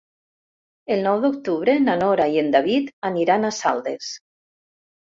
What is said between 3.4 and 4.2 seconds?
a Saldes.